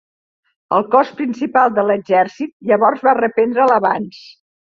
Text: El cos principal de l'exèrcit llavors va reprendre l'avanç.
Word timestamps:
El 0.77 0.85
cos 0.95 1.11
principal 1.19 1.75
de 1.75 1.83
l'exèrcit 1.89 2.53
llavors 2.71 3.05
va 3.09 3.15
reprendre 3.21 3.67
l'avanç. 3.73 4.21